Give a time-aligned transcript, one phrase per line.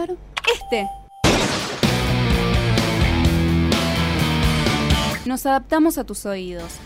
[0.00, 0.88] Este.
[5.26, 6.78] Nos adaptamos a tus oídos.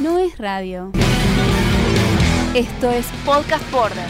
[0.00, 0.90] No es radio.
[2.54, 4.08] Esto es Podcast Border.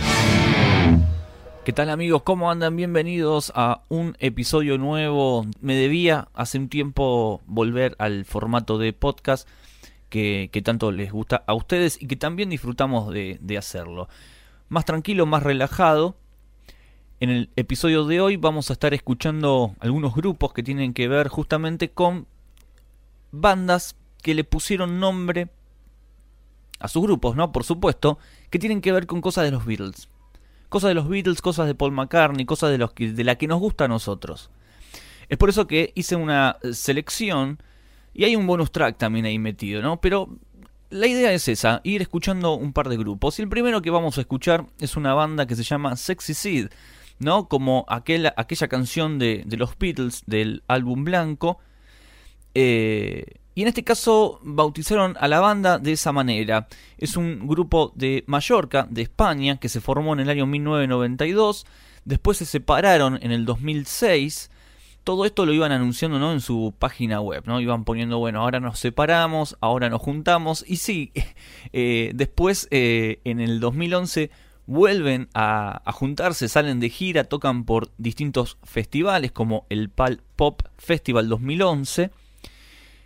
[1.67, 2.23] ¿Qué tal amigos?
[2.23, 2.75] ¿Cómo andan?
[2.75, 5.45] Bienvenidos a un episodio nuevo.
[5.61, 9.47] Me debía hace un tiempo volver al formato de podcast
[10.09, 14.09] que, tanto les gusta a ustedes y que también disfrutamos de hacerlo.
[14.73, 16.17] Más tranquilo, más relajado.
[17.21, 21.29] En el episodio de hoy vamos a estar escuchando algunos grupos que tienen que ver
[21.29, 22.27] justamente con
[23.33, 25.51] bandas que le pusieron nombre
[26.79, 27.53] a sus grupos, ¿no?
[27.53, 30.09] Por supuesto, que tienen que ver con cosas de los Beatles.
[30.71, 33.49] Cosas de los Beatles, cosas de Paul McCartney, cosas de, los que, de la que
[33.49, 34.51] nos gusta a nosotros.
[35.29, 37.59] Es por eso que hice una selección
[38.15, 40.01] y hay un bonus track también ahí metido, ¿no?
[40.01, 40.31] Pero
[40.93, 43.39] la idea es esa, ir escuchando un par de grupos.
[43.39, 46.69] Y el primero que vamos a escuchar es una banda que se llama Sexy Seed,
[47.19, 47.49] ¿no?
[47.49, 48.35] Como aquella,
[48.69, 51.59] canción de, de los Beatles del álbum blanco.
[52.55, 56.69] Eh, y en este caso bautizaron a la banda de esa manera.
[56.99, 61.67] Es un grupo de Mallorca, de España, que se formó en el año 1992.
[62.05, 64.51] Después se separaron en el 2006.
[65.05, 66.33] Todo esto lo iban anunciando ¿no?
[66.33, 67.61] en su página web, ¿no?
[67.61, 70.65] Iban poniendo, bueno, ahora nos separamos, ahora nos juntamos.
[70.67, 71.13] Y sí,
[71.73, 74.31] eh, después eh, en el 2011
[74.67, 81.29] vuelven a, juntarse, salen de gira, tocan por distintos festivales como el Pal Pop Festival
[81.29, 82.11] 2011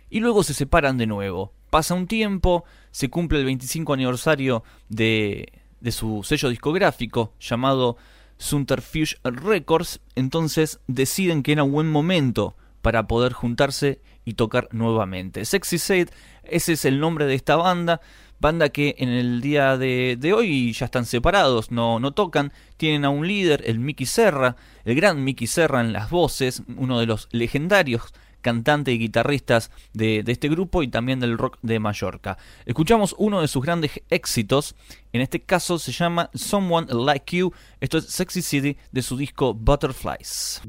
[0.09, 1.51] y luego se separan de nuevo.
[1.69, 7.97] Pasa un tiempo, se cumple el 25 aniversario de, de su sello discográfico llamado
[8.37, 15.45] Sunterfuge Records, entonces deciden que era un buen momento para poder juntarse y tocar nuevamente.
[15.45, 16.09] Sexy Said,
[16.43, 18.01] ese es el nombre de esta banda,
[18.39, 23.09] banda que en el día de, hoy ya están separados, no, no tocan, tienen a
[23.09, 27.27] un líder, el Mickey Serra, el gran Mickey Serra en las voces, uno de los
[27.31, 28.13] legendarios
[28.47, 32.37] cantante y guitarristas de, de, este grupo y también del rock de Mallorca.
[32.65, 34.73] Escuchamos uno de sus grandes éxitos,
[35.11, 39.53] en este caso se llama Someone Like You, esto es Sexy City de su disco
[39.53, 40.61] Butterflies.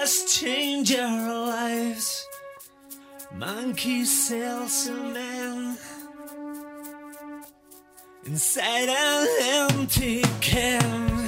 [0.00, 2.26] has change our lives.
[3.34, 5.76] Monkey salesman
[8.24, 11.19] inside an empty can.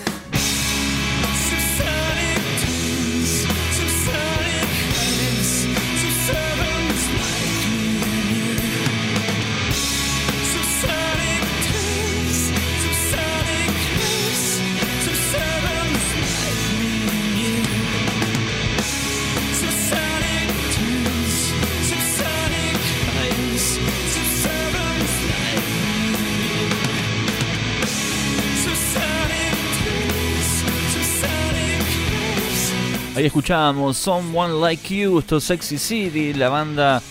[33.14, 37.02] Ahí escuchábamos Someone Like You, esto es Sexy City, la banda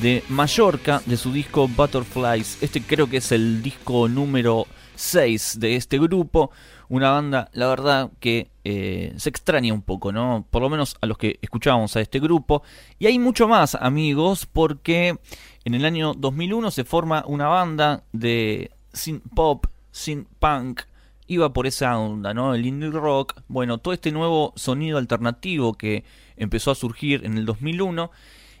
[0.00, 2.62] de Mallorca, de su disco Butterflies.
[2.62, 6.52] Este creo que es el disco número 6 de este grupo.
[6.88, 10.46] Una banda, la verdad, que eh, se extraña un poco, ¿no?
[10.50, 12.62] Por lo menos a los que escuchábamos a este grupo.
[12.98, 15.18] Y hay mucho más, amigos, porque
[15.66, 20.80] en el año 2001 se forma una banda de synth pop, synth punk,
[21.26, 22.54] iba por esa onda, ¿no?
[22.54, 26.04] El indie rock, bueno, todo este nuevo sonido alternativo que
[26.36, 28.10] empezó a surgir en el 2001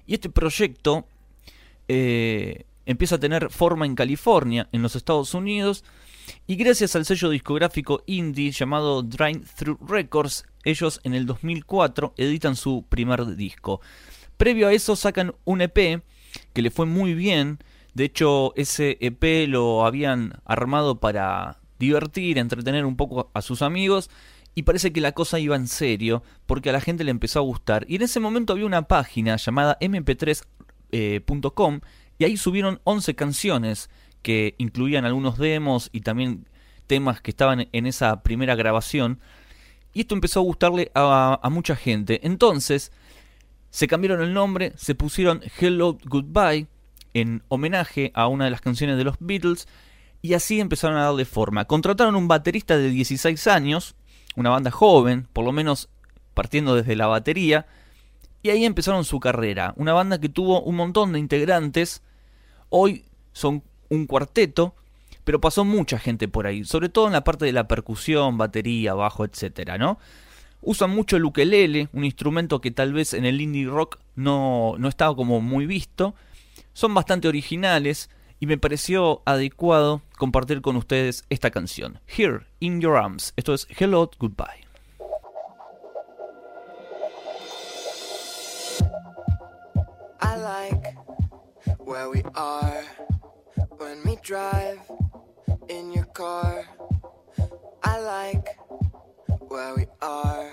[0.06, 1.06] y este proyecto
[1.88, 5.84] eh, empieza a tener forma en California, en los Estados Unidos,
[6.46, 12.56] y gracias al sello discográfico indie llamado Drain Through Records, ellos en el 2004 editan
[12.56, 13.80] su primer disco.
[14.36, 16.02] Previo a eso sacan un EP
[16.52, 17.58] que le fue muy bien,
[17.94, 24.08] de hecho ese EP lo habían armado para divertir, entretener un poco a sus amigos,
[24.54, 27.42] y parece que la cosa iba en serio, porque a la gente le empezó a
[27.42, 27.84] gustar.
[27.88, 31.80] Y en ese momento había una página llamada mp3.com,
[32.18, 33.90] y ahí subieron 11 canciones
[34.22, 36.46] que incluían algunos demos y también
[36.86, 39.18] temas que estaban en esa primera grabación.
[39.92, 42.20] Y esto empezó a gustarle a, a mucha gente.
[42.22, 42.92] Entonces,
[43.70, 46.68] se cambiaron el nombre, se pusieron Hello Goodbye
[47.14, 49.66] en homenaje a una de las canciones de los Beatles
[50.22, 51.64] y así empezaron a darle forma.
[51.66, 53.96] Contrataron un baterista de 16 años,
[54.36, 55.88] una banda joven, por lo menos
[56.32, 57.66] partiendo desde la batería,
[58.42, 59.74] y ahí empezaron su carrera.
[59.76, 62.02] Una banda que tuvo un montón de integrantes,
[62.70, 64.74] hoy son un cuarteto,
[65.24, 68.94] pero pasó mucha gente por ahí, sobre todo en la parte de la percusión, batería,
[68.94, 69.98] bajo, etcétera, ¿no?
[70.60, 74.88] Usan mucho el ukelele, un instrumento que tal vez en el indie rock no, no
[74.88, 76.14] estaba como muy visto.
[76.72, 78.08] Son bastante originales,
[78.42, 83.32] y me pareció adecuado compartir con ustedes esta canción, Here in Your Arms.
[83.36, 84.66] Esto es Hello, Goodbye.
[91.84, 92.82] Where we are
[93.78, 94.80] when we drive
[95.68, 96.64] in your car.
[97.84, 98.56] I like
[99.48, 100.50] where we are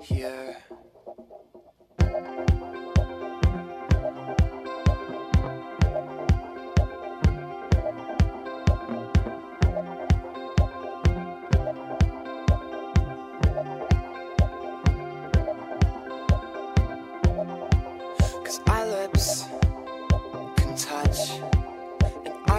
[0.00, 0.56] here.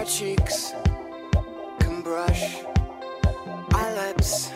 [0.00, 0.72] Our cheeks
[1.78, 2.62] can brush.
[3.74, 4.50] Our lips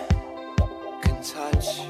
[1.03, 1.81] can touch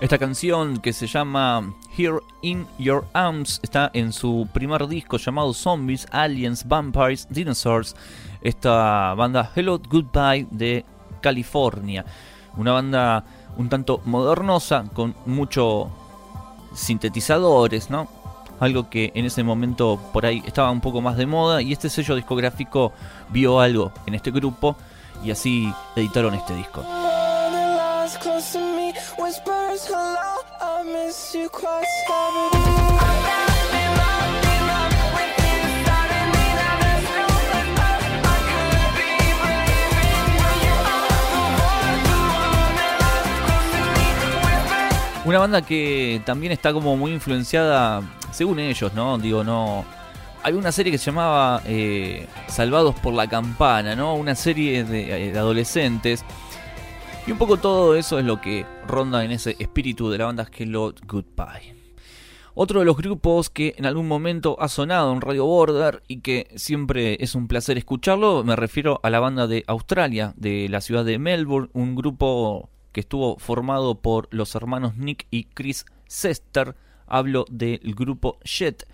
[0.00, 5.54] Esta canción que se llama Here in Your Arms está en su primer disco llamado
[5.54, 7.96] Zombies, Aliens, Vampires, Dinosaurs.
[8.42, 10.84] Esta banda Hello Goodbye de
[11.22, 12.04] California.
[12.58, 13.24] Una banda
[13.56, 15.90] un tanto modernosa con mucho
[16.74, 18.23] sintetizadores, ¿no?
[18.60, 21.90] Algo que en ese momento por ahí estaba un poco más de moda y este
[21.90, 22.92] sello discográfico
[23.30, 24.76] vio algo en este grupo
[25.24, 26.82] y así editaron este disco.
[45.24, 49.16] Una banda que también está como muy influenciada, según ellos, ¿no?
[49.16, 49.84] Digo, no.
[50.42, 54.16] Hay una serie que se llamaba eh, Salvados por la Campana, ¿no?
[54.16, 56.22] Una serie de, eh, de adolescentes.
[57.26, 60.46] Y un poco todo eso es lo que ronda en ese espíritu de la banda
[60.54, 61.74] Hello Goodbye.
[62.52, 66.48] Otro de los grupos que en algún momento ha sonado en Radio Border y que
[66.54, 71.04] siempre es un placer escucharlo, me refiero a la banda de Australia, de la ciudad
[71.04, 76.76] de Melbourne, un grupo que estuvo formado por los hermanos Nick y Chris Sester.
[77.06, 78.88] Hablo del grupo Jet,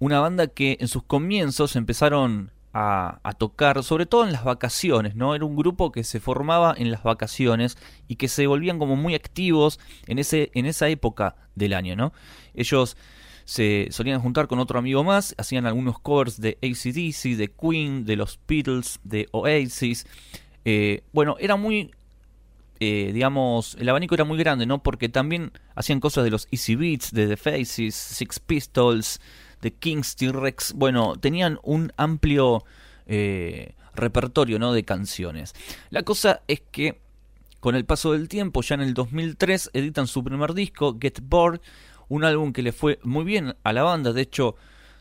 [0.00, 5.36] una banda que en sus comienzos empezaron a, tocar, sobre todo en las vacaciones, ¿no?
[5.36, 9.14] Era un grupo que se formaba en las vacaciones y que se volvían como muy
[9.14, 12.12] activos en, ese, en esa época del año, ¿no?
[12.52, 12.96] Ellos
[13.44, 18.16] se solían juntar con otro amigo más, hacían algunos covers de ACDC, de Queen, de
[18.16, 20.06] los Beatles, de Oasis.
[20.64, 21.92] Eh, bueno, era muy
[22.84, 24.82] eh, digamos, el abanico era muy grande, ¿no?
[24.82, 29.20] Porque también hacían cosas de los Easy Beats, de The Faces, Six Pistols,
[29.62, 30.74] de Kings T-Rex.
[30.74, 32.64] Bueno, tenían un amplio
[33.06, 34.72] eh, repertorio, ¿no?
[34.74, 35.54] De canciones.
[35.88, 37.00] La cosa es que
[37.60, 41.60] con el paso del tiempo, ya en el 2003, editan su primer disco, Get Bored,
[42.08, 44.12] un álbum que le fue muy bien a la banda.
[44.12, 44.56] De hecho,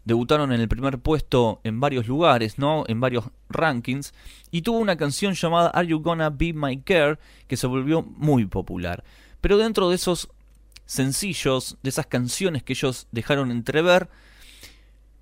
[0.06, 2.84] debutaron en el primer puesto en varios lugares, ¿no?
[2.88, 4.14] En varios rankings.
[4.52, 7.18] Y tuvo una canción llamada Are You Gonna Be My Care
[7.48, 9.04] que se volvió muy popular.
[9.42, 10.30] Pero dentro de esos
[10.86, 14.10] sencillos, de esas canciones que ellos dejaron entrever,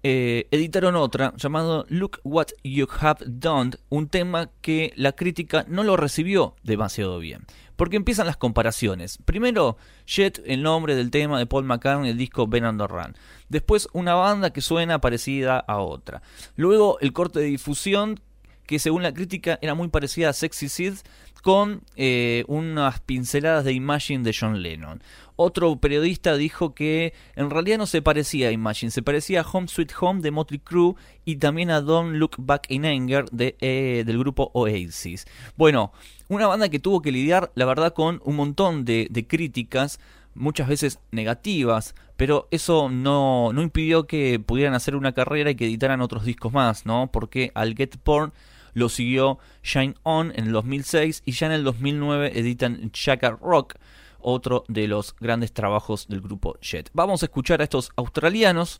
[0.03, 5.83] eh, editaron otra llamado Look What You Have Done, un tema que la crítica no
[5.83, 7.45] lo recibió demasiado bien.
[7.81, 9.17] Porque empiezan las comparaciones.
[9.25, 13.15] Primero, Jet, el nombre del tema de Paul McCartney, el disco Ben and Run.
[13.49, 16.21] Después, una banda que suena parecida a otra.
[16.55, 18.19] Luego, el corte de difusión,
[18.67, 20.93] que según la crítica era muy parecida a Sexy Sid,
[21.41, 25.01] con eh, unas pinceladas de Imagine de John Lennon.
[25.35, 29.67] Otro periodista dijo que en realidad no se parecía a Imagine, se parecía a Home
[29.67, 30.93] Sweet Home de Motley Crue
[31.25, 35.25] y también a Don't Look Back in Anger de, eh, del grupo Oasis.
[35.57, 35.93] Bueno,
[36.31, 39.99] una banda que tuvo que lidiar, la verdad, con un montón de, críticas,
[40.33, 45.65] muchas veces negativas, pero eso no, no impidió que pudieran hacer una carrera y que
[45.65, 47.11] editaran otros discos más, ¿no?
[47.11, 48.31] Porque al Get Porn
[48.73, 53.75] lo siguió Shine On en el 2006 y ya en el 2009 editan Chaka Rock,
[54.21, 56.89] otro de los grandes trabajos del grupo Jet.
[56.93, 58.79] Vamos a escuchar a estos australianos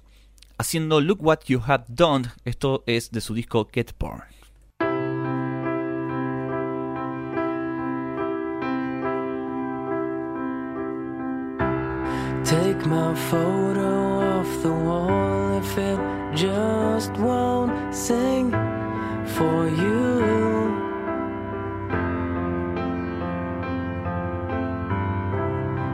[0.58, 2.30] haciendo Look What You Have Done.
[2.46, 4.22] Esto es de su disco Get Porn.
[12.52, 16.00] Take my photo off the wall if it
[16.36, 18.52] just won't sing
[19.38, 20.20] for you.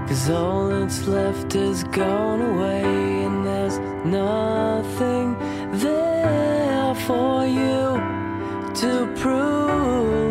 [0.08, 2.82] Cause all that's left is gone away,
[3.26, 5.38] and there's nothing
[5.74, 8.02] there for you
[8.82, 10.27] to prove.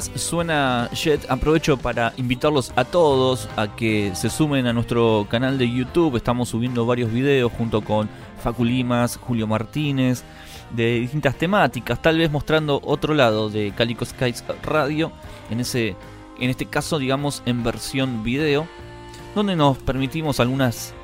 [0.00, 5.70] Suena Jet, aprovecho para invitarlos a todos a que se sumen a nuestro canal de
[5.70, 6.16] YouTube.
[6.16, 8.08] Estamos subiendo varios videos junto con
[8.42, 10.24] Facu Limas, Julio Martínez,
[10.74, 15.12] de distintas temáticas, tal vez mostrando otro lado de Calico Skies Radio,
[15.50, 15.96] en, ese,
[16.38, 18.66] en este caso, digamos, en versión video,
[19.34, 20.94] donde nos permitimos algunas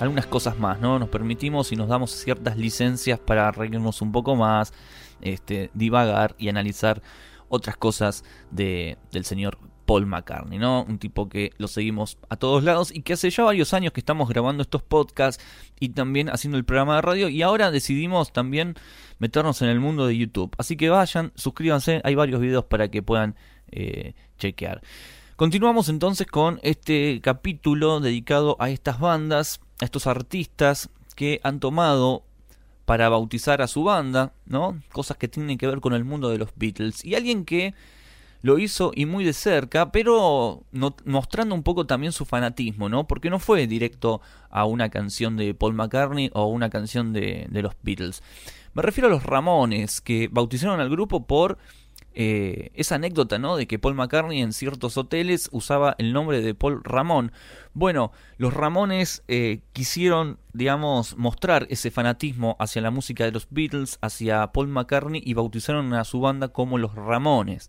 [0.00, 0.98] algunas cosas más, ¿no?
[0.98, 4.74] Nos permitimos y nos damos ciertas licencias para reírnos un poco más,
[5.22, 7.00] este, divagar y analizar
[7.48, 10.84] otras cosas de, del señor Paul McCartney, ¿no?
[10.86, 14.00] Un tipo que lo seguimos a todos lados y que hace ya varios años que
[14.00, 15.42] estamos grabando estos podcasts
[15.80, 18.74] y también haciendo el programa de radio y ahora decidimos también
[19.18, 20.54] meternos en el mundo de YouTube.
[20.58, 23.36] Así que vayan, suscríbanse, hay varios videos para que puedan
[23.70, 24.82] eh, chequear.
[25.36, 32.24] Continuamos entonces con este capítulo dedicado a estas bandas, a estos artistas que han tomado
[32.86, 34.80] para bautizar a su banda, ¿no?
[34.92, 37.04] Cosas que tienen que ver con el mundo de los Beatles.
[37.04, 37.74] Y alguien que
[38.42, 40.62] lo hizo y muy de cerca, pero
[41.04, 43.06] mostrando un poco también su fanatismo, ¿no?
[43.08, 44.20] Porque no fue directo
[44.50, 48.22] a una canción de Paul McCartney o una canción de, de los Beatles.
[48.72, 51.58] Me refiero a los Ramones, que bautizaron al grupo por
[52.18, 53.56] eh, esa anécdota, ¿no?
[53.56, 57.30] De que Paul McCartney en ciertos hoteles usaba el nombre de Paul Ramón.
[57.74, 63.98] Bueno, los Ramones eh, quisieron, digamos, mostrar ese fanatismo hacia la música de los Beatles,
[64.00, 67.68] hacia Paul McCartney y bautizaron a su banda como los Ramones.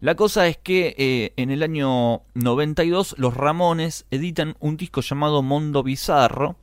[0.00, 5.42] La cosa es que eh, en el año 92 los Ramones editan un disco llamado
[5.42, 6.56] Mondo Bizarro,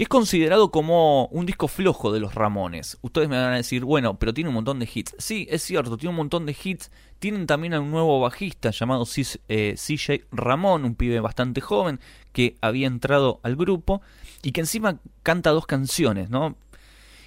[0.00, 2.96] que es considerado como un disco flojo de los Ramones.
[3.02, 5.14] Ustedes me van a decir, bueno, pero tiene un montón de hits.
[5.18, 6.90] Sí, es cierto, tiene un montón de hits.
[7.18, 12.00] Tienen también a un nuevo bajista llamado Cis- eh, CJ Ramón, un pibe bastante joven
[12.32, 14.00] que había entrado al grupo
[14.42, 16.56] y que encima canta dos canciones, ¿no?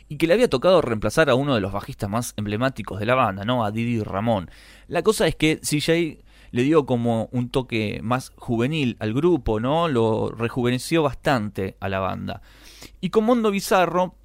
[0.10, 3.14] Y que le había tocado reemplazar a uno de los bajistas más emblemáticos de la
[3.14, 3.64] banda, ¿no?
[3.66, 4.50] A Didi Ramón.
[4.88, 9.88] La cosa es que CJ le dio como un toque más juvenil al grupo, ¿no?
[9.90, 12.42] Lo rejuveneció bastante a la banda.
[13.02, 14.16] Y con Mundo Bizarro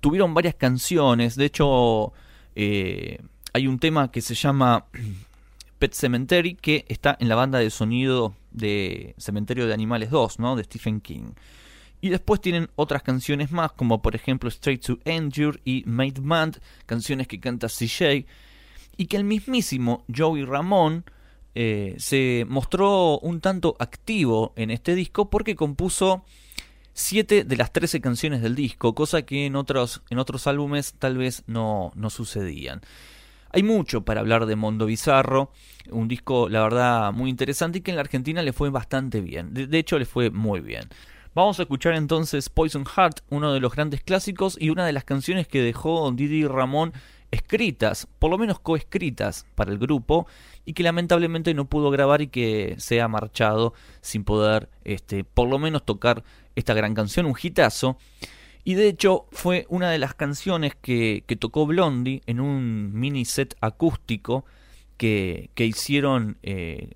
[0.00, 1.36] tuvieron varias canciones.
[1.36, 2.12] De hecho,
[2.54, 3.18] eh,
[3.52, 4.86] hay un tema que se llama
[5.78, 10.56] Pet Cemetery que está en la banda de sonido de Cementerio de Animales 2, ¿no?
[10.56, 11.32] De Stephen King.
[12.00, 16.52] Y después tienen otras canciones más, como por ejemplo Straight to Endure y Made Man,
[16.84, 18.26] canciones que canta CJ.
[18.96, 21.04] Y que el mismísimo Joey Ramón
[21.54, 26.24] eh, se mostró un tanto activo en este disco porque compuso
[26.94, 31.18] 7 de las 13 canciones del disco, cosa que en otros, en otros álbumes tal
[31.18, 32.80] vez no, no sucedían.
[33.50, 35.50] Hay mucho para hablar de Mondo Bizarro,
[35.90, 39.52] un disco la verdad muy interesante y que en la Argentina le fue bastante bien,
[39.54, 40.88] de, de hecho le fue muy bien.
[41.34, 45.02] Vamos a escuchar entonces Poison Heart, uno de los grandes clásicos y una de las
[45.02, 46.92] canciones que dejó Didi Ramón
[47.34, 50.26] escritas, por lo menos coescritas para el grupo
[50.64, 55.48] y que lamentablemente no pudo grabar y que se ha marchado sin poder este por
[55.48, 57.98] lo menos tocar esta gran canción, un hitazo.
[58.64, 63.24] Y de hecho fue una de las canciones que, que tocó Blondie en un mini
[63.26, 64.44] set acústico
[64.96, 66.92] que, que hicieron eh,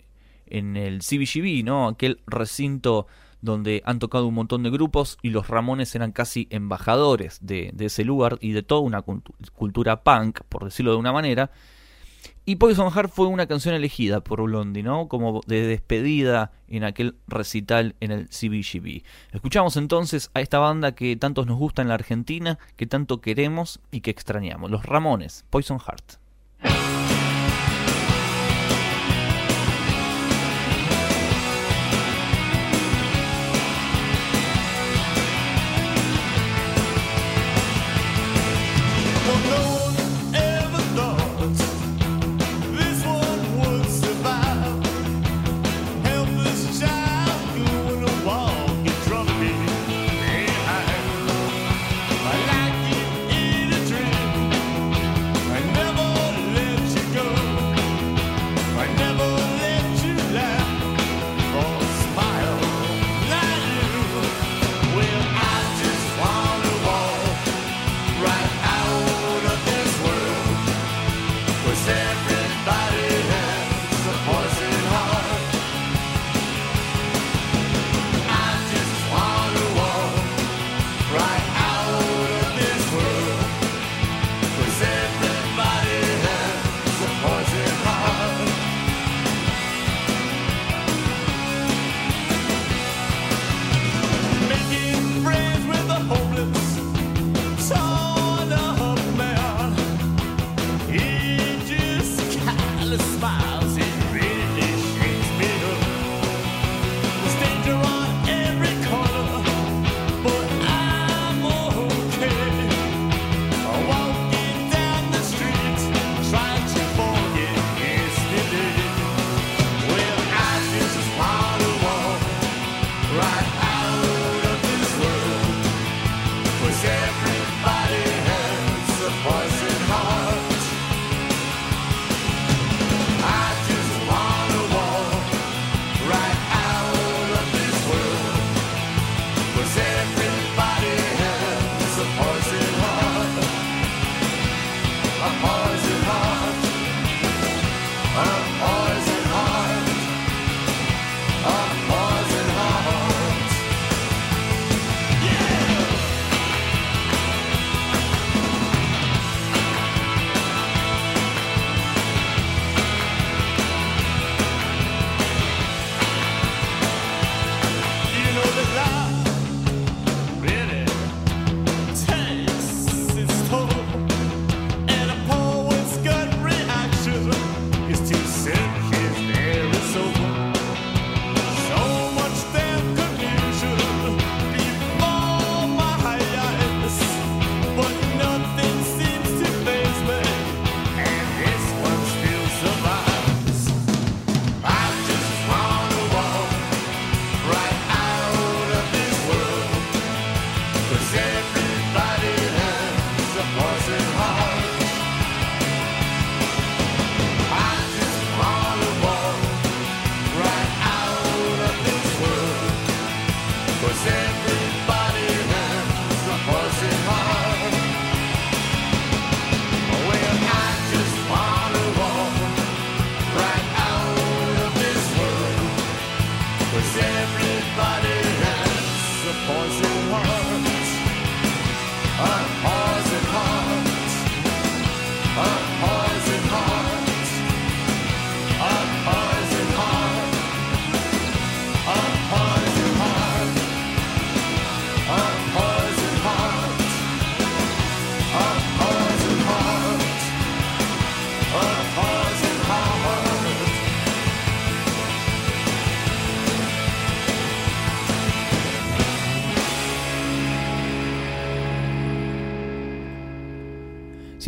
[0.47, 1.89] en el CBGB, ¿no?
[1.89, 3.07] Aquel recinto
[3.43, 7.85] donde han tocado un montón de grupos y los Ramones eran casi embajadores de, de
[7.87, 11.51] ese lugar y de toda una cultu- cultura punk, por decirlo de una manera.
[12.45, 15.09] Y Poison Heart fue una canción elegida por Blondie, ¿no?
[15.09, 19.03] Como de despedida en aquel recital en el CBGB.
[19.33, 23.81] Escuchamos entonces a esta banda que tantos nos gusta en la Argentina, que tanto queremos
[23.91, 24.71] y que extrañamos.
[24.71, 27.18] Los Ramones, Poison Heart.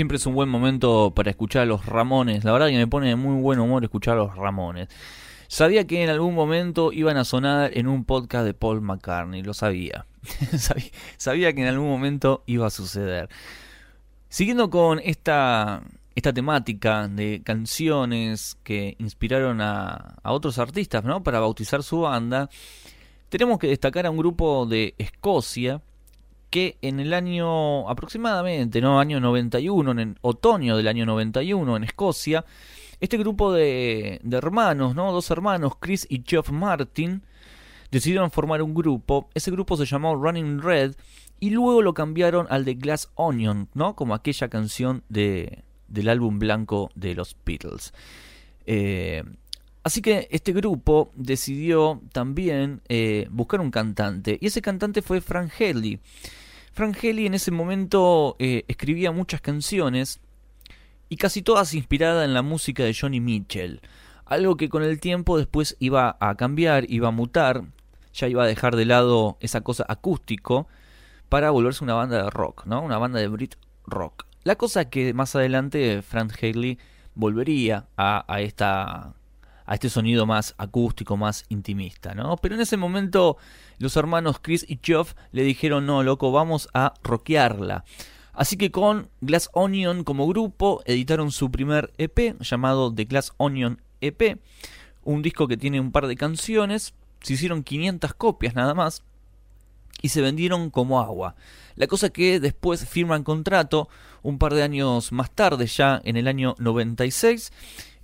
[0.01, 2.43] Siempre es un buen momento para escuchar a los Ramones.
[2.43, 4.89] La verdad que me pone de muy buen humor escuchar a los Ramones.
[5.47, 9.53] Sabía que en algún momento iban a sonar en un podcast de Paul McCartney, lo
[9.53, 10.07] sabía.
[11.19, 11.53] sabía.
[11.53, 13.29] que en algún momento iba a suceder.
[14.31, 15.83] Siguiendo con esta,
[16.15, 21.23] esta temática de canciones que inspiraron a, a otros artistas ¿no?
[21.23, 22.49] para bautizar su banda,
[23.29, 25.83] tenemos que destacar a un grupo de Escocia
[26.51, 29.01] que en el año aproximadamente, ¿no?
[29.01, 32.45] Año 91, en el otoño del año 91 en Escocia,
[33.01, 35.13] este grupo de, de hermanos, ¿no?
[35.13, 37.23] Dos hermanos, Chris y Geoff Martin,
[37.91, 39.29] decidieron formar un grupo.
[39.35, 40.95] Ese grupo se llamó Running Red
[41.39, 43.97] y luego lo cambiaron al de Glass Onion, ¿no?
[43.97, 47.95] Como aquella canción de, del álbum blanco de los Beatles.
[48.67, 49.23] Eh,
[49.83, 54.39] Así que este grupo decidió también eh, buscar un cantante.
[54.41, 56.01] Y ese cantante fue Frank Haley.
[56.81, 60.19] Frank Haley en ese momento eh, escribía muchas canciones
[61.11, 63.83] y casi todas inspiradas en la música de Johnny Mitchell.
[64.25, 67.65] Algo que con el tiempo después iba a cambiar, iba a mutar,
[68.15, 70.69] ya iba a dejar de lado esa cosa acústico
[71.29, 72.81] para volverse una banda de rock, ¿no?
[72.81, 74.25] Una banda de Brit rock.
[74.45, 76.79] La cosa que más adelante Frank Haley
[77.15, 79.17] volvería a esta
[79.71, 82.37] a este sonido más acústico, más intimista, ¿no?
[82.39, 83.37] Pero en ese momento
[83.79, 87.85] los hermanos Chris y Geoff le dijeron, no, loco, vamos a rockearla.
[88.33, 93.81] Así que con Glass Onion como grupo editaron su primer EP llamado The Glass Onion
[94.01, 94.41] EP,
[95.05, 99.05] un disco que tiene un par de canciones, se hicieron 500 copias nada más
[100.03, 101.37] y se vendieron como agua.
[101.77, 103.89] La cosa que después firman contrato
[104.23, 107.53] un par de años más tarde, ya en el año 96,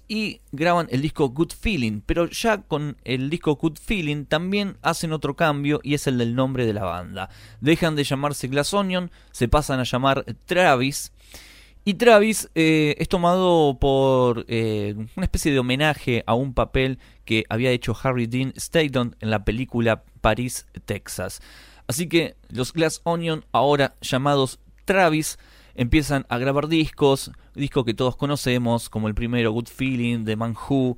[0.09, 5.13] y graban el disco Good Feeling, pero ya con el disco Good Feeling también hacen
[5.13, 7.29] otro cambio y es el del nombre de la banda.
[7.61, 11.13] Dejan de llamarse Glass Onion, se pasan a llamar Travis.
[11.85, 17.45] Y Travis eh, es tomado por eh, una especie de homenaje a un papel que
[17.49, 21.41] había hecho Harry Dean Stanton en la película París, Texas.
[21.87, 25.39] Así que los Glass Onion, ahora llamados Travis,
[25.77, 30.57] empiezan a grabar discos, discos que todos conocemos, como el primero Good Feeling de Man
[30.57, 30.97] Who,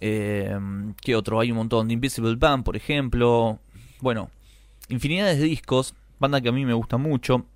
[0.00, 0.56] eh,
[1.02, 1.40] ¿qué otro?
[1.40, 3.58] Hay un montón, de Invisible Band, por ejemplo.
[4.00, 4.30] Bueno,
[4.88, 7.46] infinidades de discos, banda que a mí me gusta mucho.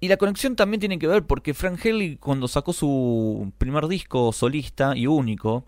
[0.00, 4.32] Y la conexión también tiene que ver porque Frank Haley cuando sacó su primer disco
[4.32, 5.64] solista y único,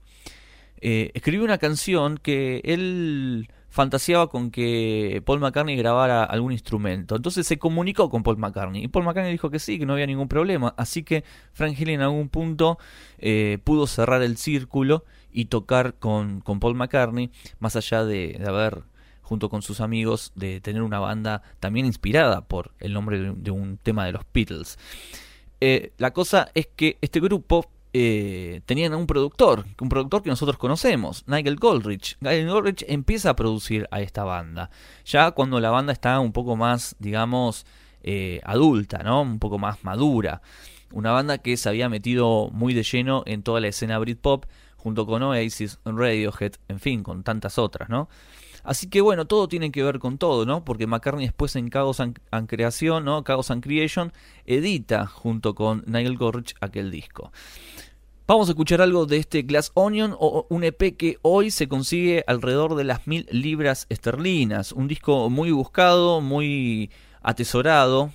[0.81, 7.17] eh, escribió una canción que él fantaseaba con que Paul McCartney grabara algún instrumento.
[7.17, 8.85] Entonces se comunicó con Paul McCartney.
[8.85, 10.75] Y Paul McCartney dijo que sí, que no había ningún problema.
[10.77, 12.79] Así que Frank Haley en algún punto
[13.17, 17.31] eh, pudo cerrar el círculo y tocar con, con Paul McCartney,
[17.61, 18.83] más allá de, haber,
[19.23, 23.51] junto con sus amigos, de tener una banda también inspirada por el nombre de, de
[23.51, 24.79] un tema de los Beatles.
[25.63, 30.57] Eh, la cosa es que este grupo eh, tenían un productor, un productor que nosotros
[30.57, 32.17] conocemos, Nigel Goldrich.
[32.21, 34.71] Nigel Goldrich empieza a producir a esta banda,
[35.05, 37.67] ya cuando la banda está un poco más, digamos,
[38.03, 39.23] eh, adulta, ¿no?
[39.23, 40.43] Un poco más madura.
[40.91, 45.07] Una banda que se había metido muy de lleno en toda la escena Britpop, junto
[45.07, 48.09] con Oasis, Radiohead, en fin, con tantas otras, ¿no?
[48.63, 50.65] Así que bueno, todo tiene que ver con todo, ¿no?
[50.65, 52.51] Porque McCartney después en Chaos and, and
[53.05, 53.25] ¿no?
[53.25, 54.13] Chaos and Creation,
[54.47, 57.33] edita junto con Nigel Gorrich aquel disco.
[58.27, 62.23] Vamos a escuchar algo de este Glass Onion, o un EP que hoy se consigue
[62.27, 64.73] alrededor de las mil libras esterlinas.
[64.73, 68.13] Un disco muy buscado, muy atesorado,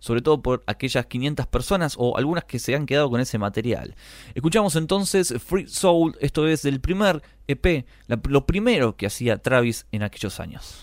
[0.00, 3.94] sobre todo por aquellas 500 personas o algunas que se han quedado con ese material.
[4.34, 7.86] Escuchamos entonces Free Soul, esto es del primer EP,
[8.28, 10.82] lo primero que hacía Travis en aquellos años.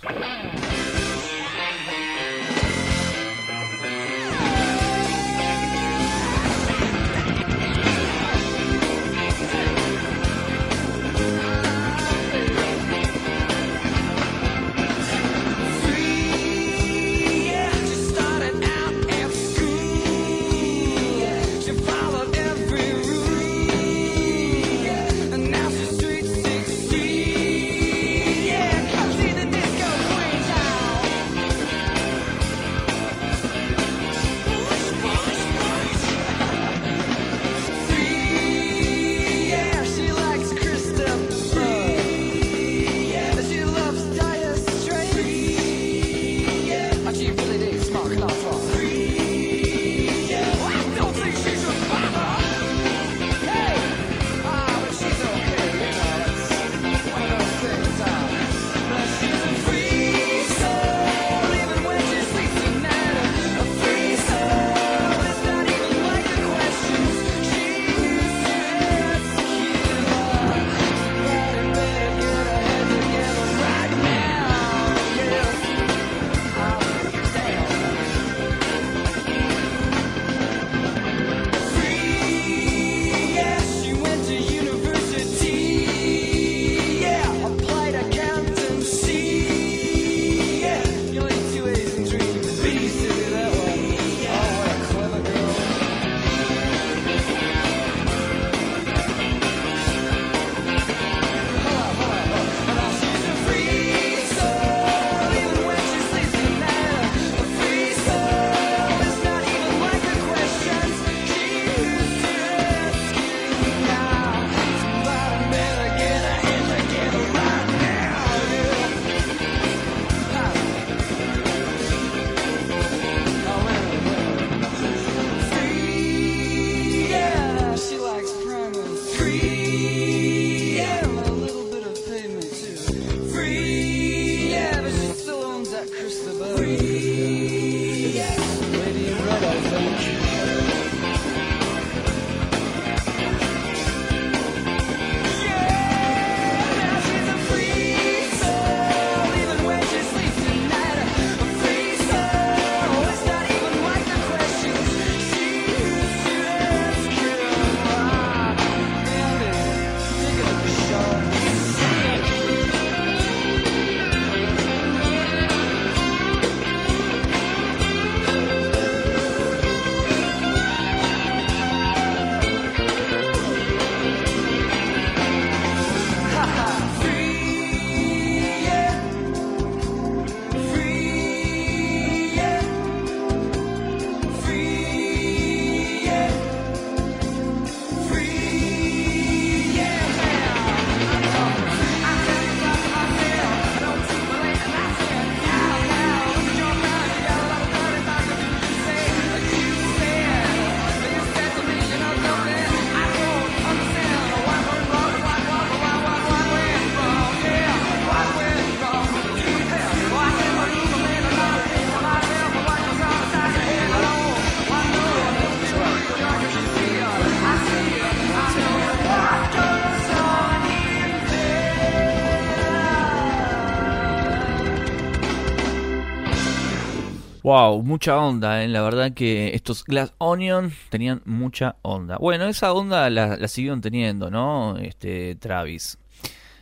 [227.47, 228.67] Wow, mucha onda, ¿eh?
[228.67, 232.17] la verdad que estos Glass Onion tenían mucha onda.
[232.17, 234.75] Bueno, esa onda la, la siguieron teniendo, ¿no?
[234.75, 235.97] Este Travis.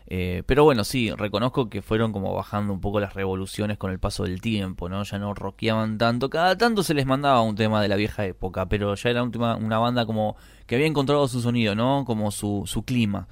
[0.06, 3.98] Eh, pero bueno, sí, reconozco que fueron como bajando un poco las revoluciones con el
[3.98, 5.02] paso del tiempo, ¿no?
[5.02, 6.30] Ya no rockeaban tanto.
[6.30, 9.80] Cada tanto se les mandaba un tema de la vieja época, pero ya era una
[9.80, 10.36] banda como
[10.68, 12.06] que había encontrado su sonido, ¿no?
[12.06, 13.28] Como su, su clima.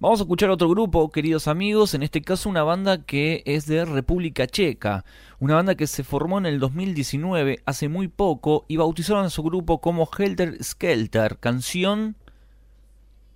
[0.00, 3.84] Vamos a escuchar otro grupo, queridos amigos, en este caso una banda que es de
[3.84, 5.04] República Checa,
[5.44, 9.42] una banda que se formó en el 2019, hace muy poco, y bautizaron a su
[9.42, 12.16] grupo como Helter Skelter, canción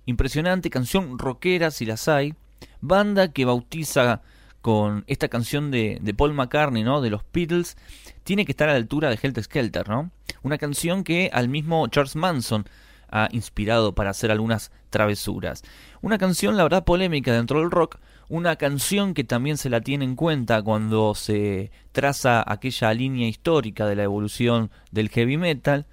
[0.07, 2.33] impresionante, canción rockera si las hay,
[2.81, 4.23] banda que bautiza
[4.61, 6.99] con esta canción de, de Paul McCartney, ¿no?
[6.99, 7.77] De los Beatles,
[8.23, 10.09] tiene que estar a la altura de Helter Skelter, ¿no?
[10.41, 12.65] Una canción que al mismo Charles Manson
[13.11, 15.61] ha inspirado para hacer algunas travesuras.
[16.01, 20.05] Una canción, la verdad, polémica dentro del rock, una canción que también se la tiene
[20.05, 25.87] en cuenta cuando se traza aquella línea histórica de la evolución del heavy metal,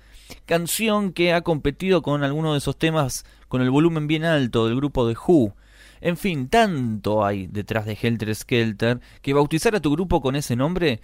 [0.45, 4.77] canción que ha competido con algunos de esos temas con el volumen bien alto del
[4.77, 5.55] grupo de Who.
[6.03, 10.55] En fin, tanto hay detrás de Helter Skelter que bautizar a tu grupo con ese
[10.55, 11.01] nombre,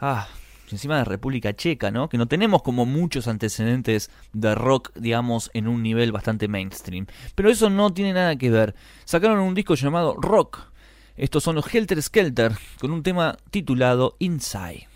[0.00, 0.28] ah,
[0.72, 2.08] encima de República Checa, ¿no?
[2.08, 7.06] Que no tenemos como muchos antecedentes de rock, digamos, en un nivel bastante mainstream.
[7.34, 8.74] Pero eso no tiene nada que ver.
[9.04, 10.72] Sacaron un disco llamado Rock.
[11.16, 14.86] Estos son los Helter Skelter con un tema titulado Inside.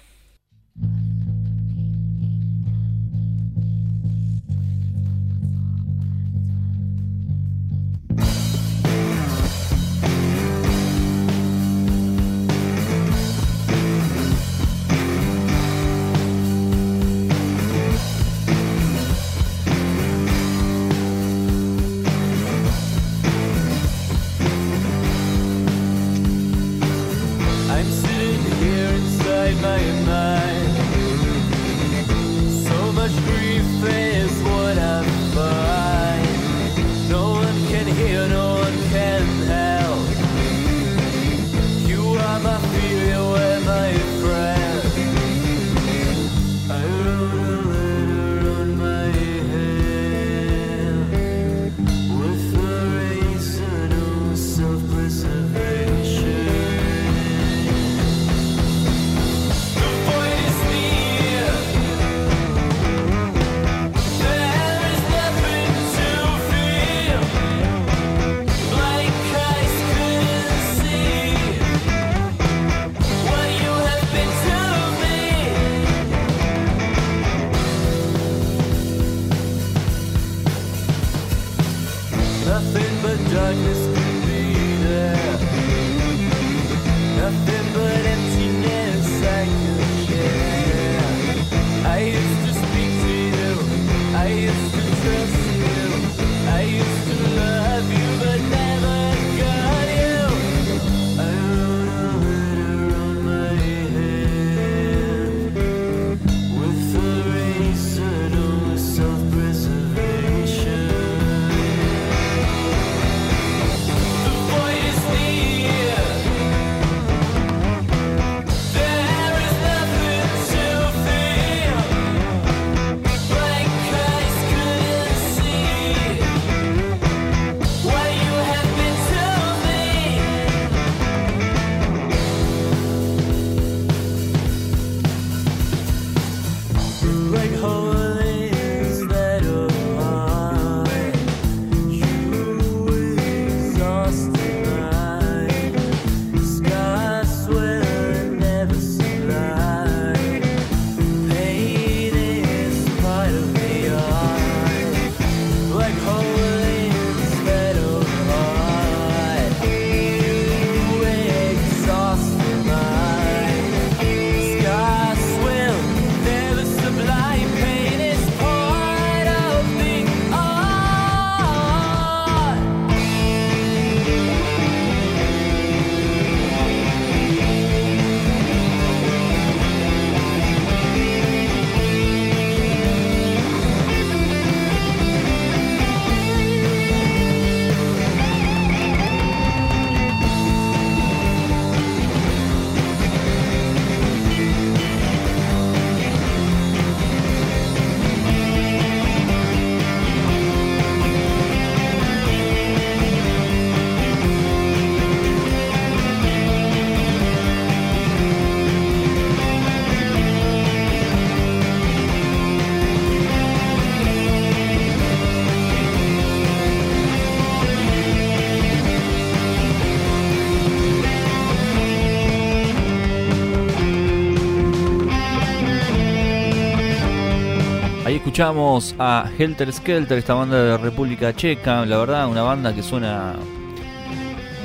[228.23, 233.35] Escuchamos a Helter Skelter, esta banda de República Checa, la verdad una banda que suena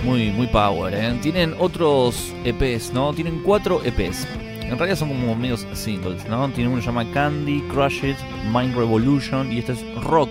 [0.05, 1.18] muy muy power, ¿eh?
[1.24, 3.16] Tienen otros EPs, ¿no?
[3.16, 4.28] Tienen cuatro EPs.
[4.62, 6.47] En realidad son como medios singles, ¿no?
[6.49, 8.18] Tienen uno que se llama Candy, Crush It,
[8.53, 10.30] Mind Revolution y este es Rock.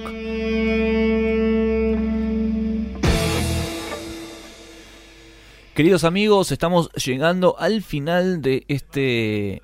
[5.75, 9.63] Queridos amigos, estamos llegando al final de este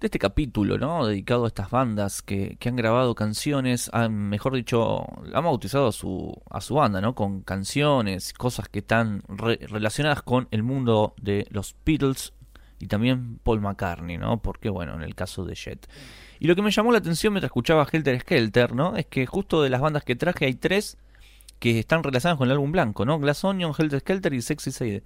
[0.00, 1.06] de este capítulo, ¿no?
[1.06, 5.92] Dedicado a estas bandas que, que han grabado canciones, han, mejor dicho, han bautizado a
[5.92, 7.14] su, a su banda, ¿no?
[7.14, 12.32] Con canciones, cosas que están re- relacionadas con el mundo de los Beatles
[12.78, 14.40] y también Paul McCartney, ¿no?
[14.40, 15.88] Porque, bueno, en el caso de Jet.
[16.38, 18.94] Y lo que me llamó la atención mientras escuchaba Helter Skelter, ¿no?
[18.96, 20.96] Es que justo de las bandas que traje hay tres
[21.58, 23.18] que están relacionadas con el álbum blanco, ¿no?
[23.18, 25.02] Glass Onion, Helter Skelter y Sexy Side.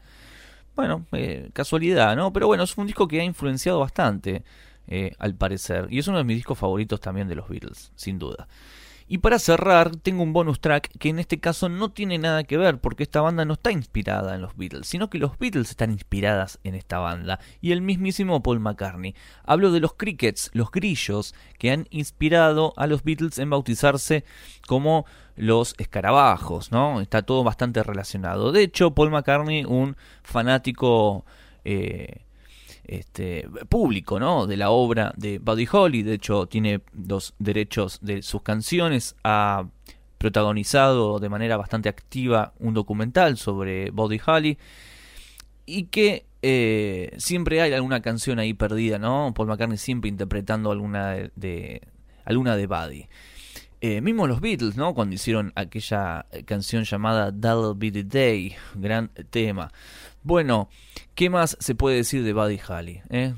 [0.76, 2.30] Bueno, eh, casualidad, ¿no?
[2.30, 4.42] Pero bueno, es un disco que ha influenciado bastante,
[4.86, 5.86] eh, al parecer.
[5.90, 8.48] Y es uno de mis discos favoritos también de los Beatles, sin duda.
[9.12, 12.56] Y para cerrar, tengo un bonus track que en este caso no tiene nada que
[12.56, 15.90] ver, porque esta banda no está inspirada en los Beatles, sino que los Beatles están
[15.90, 19.14] inspiradas en esta banda, y el mismísimo Paul McCartney.
[19.44, 24.24] Hablo de los Crickets, los grillos, que han inspirado a los Beatles en bautizarse
[24.66, 25.04] como
[25.36, 27.00] los escarabajos, ¿no?
[27.00, 28.50] Está todo bastante relacionado.
[28.50, 31.26] De hecho, Paul McCartney, un fanático
[31.64, 32.22] eh,
[32.84, 34.46] este, público, ¿no?
[34.46, 36.02] De la obra de Buddy Holly.
[36.02, 39.16] De hecho, tiene los derechos de sus canciones.
[39.24, 39.66] Ha
[40.18, 44.58] protagonizado de manera bastante activa un documental sobre Buddy Holly.
[45.66, 49.32] Y que eh, siempre hay alguna canción ahí perdida, ¿no?
[49.34, 51.82] Paul McCartney siempre interpretando alguna de,
[52.24, 53.08] alguna de Buddy.
[53.80, 54.94] Eh, mismo los Beatles, ¿no?
[54.94, 59.72] Cuando hicieron aquella canción llamada That'll Be the Day, gran tema.
[60.22, 60.68] Bueno,
[61.14, 63.02] ¿qué más se puede decir de Buddy Holly?
[63.10, 63.34] eh?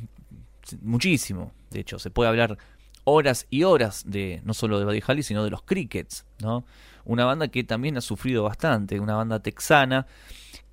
[0.82, 2.58] Muchísimo, de hecho, se puede hablar
[3.04, 6.64] horas y horas de no solo de Buddy Holly, sino de los Crickets, ¿no?
[7.04, 10.06] Una banda que también ha sufrido bastante, una banda texana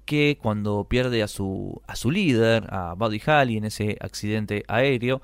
[0.05, 5.21] que cuando pierde a su a su líder, a Buddy Holly en ese accidente aéreo,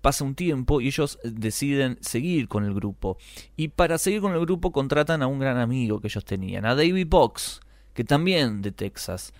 [0.00, 3.16] pasa un tiempo y ellos deciden seguir con el grupo.
[3.56, 6.74] Y para seguir con el grupo contratan a un gran amigo que ellos tenían, a
[6.74, 7.60] David Box,
[7.94, 9.32] que también de Texas.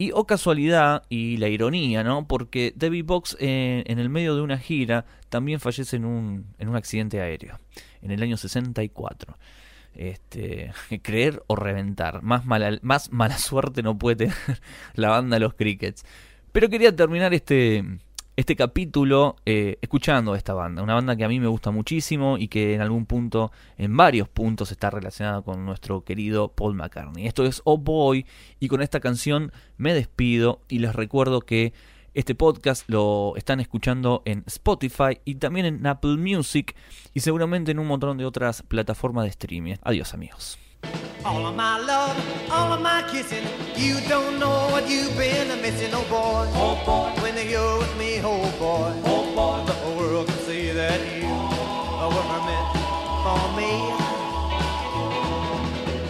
[0.00, 2.26] Y o casualidad y la ironía, ¿no?
[2.26, 6.70] Porque David Box eh, en el medio de una gira también fallece en un, en
[6.70, 7.58] un accidente aéreo,
[8.00, 9.36] en el año 64.
[9.94, 10.72] Este,
[11.02, 12.22] creer o reventar.
[12.22, 14.34] Más mala, más mala suerte no puede tener
[14.94, 16.06] la banda Los Crickets.
[16.50, 17.84] Pero quería terminar este,
[18.36, 20.82] este capítulo eh, escuchando a esta banda.
[20.82, 24.28] Una banda que a mí me gusta muchísimo y que en algún punto, en varios
[24.28, 27.26] puntos, está relacionada con nuestro querido Paul McCartney.
[27.26, 28.26] Esto es Oh Boy
[28.58, 31.72] y con esta canción me despido y les recuerdo que
[32.14, 36.74] este podcast lo están escuchando en Spotify y también en Apple Music
[37.14, 39.74] y seguramente en un montón de otras plataformas de streaming.
[39.82, 40.58] Adiós amigos.
[41.22, 42.16] All of my love,
[42.50, 43.44] all of my kissing.
[43.76, 46.48] You don't know what you've been missing, oh boy.
[46.54, 47.22] Oh boy.
[47.22, 48.92] When you're with me, oh boy.
[49.04, 49.64] Oh boy.
[49.70, 52.68] The world can see that you were meant
[53.24, 53.72] for me.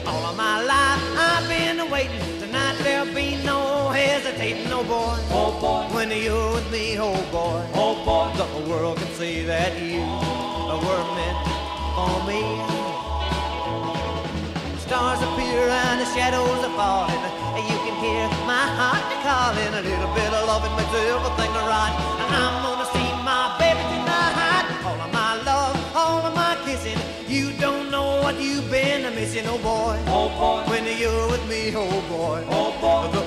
[0.06, 2.38] All of my life I've been waiting.
[2.38, 5.16] Tonight there'll be no hesitating, oh boy.
[5.30, 5.92] Oh boy.
[5.94, 7.66] When you're with me, oh boy.
[7.74, 8.30] Oh boy.
[8.36, 10.02] The world can see that you
[10.86, 11.38] were meant
[11.96, 12.69] for me.
[14.90, 17.22] Stars appear and the shadows are falling.
[17.54, 19.72] You can hear my heart calling.
[19.78, 21.94] A little bit of loving makes everything right.
[22.18, 24.66] And I'm gonna see my baby tonight.
[24.84, 26.98] All of my love, all of my kissing.
[27.28, 29.94] You don't know what you've been missing, oh boy.
[30.08, 30.68] Oh boy.
[30.68, 32.42] When you're with me, oh boy.
[32.50, 33.19] Oh boy.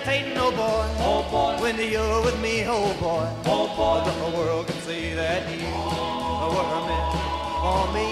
[0.00, 0.86] Hesitating, oh boy.
[0.98, 1.56] Oh boy.
[1.62, 3.26] When you're with me, oh boy.
[3.46, 4.04] Oh boy.
[4.04, 7.14] The whole world can see that you were meant
[7.60, 8.08] for me.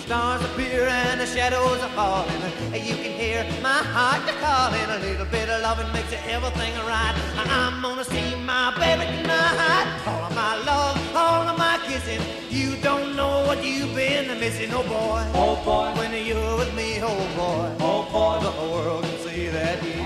[0.00, 2.42] Stars appear and the shadows are falling.
[2.72, 4.90] And you can hear my heart calling.
[4.90, 7.14] A little bit of loving makes everything right.
[7.36, 9.86] I'm gonna see my baby tonight.
[10.06, 12.20] All of my love, all of my kissing.
[12.50, 15.22] You don't know what you've been missing, oh boy.
[15.34, 17.76] Oh boy, When you're with me, oh boy.
[17.80, 20.02] oh boy, The whole world can see that you